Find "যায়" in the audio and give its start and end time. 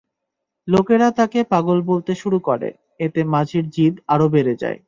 4.55-4.79